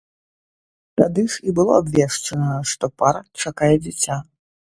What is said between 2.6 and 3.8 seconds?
што пара чакае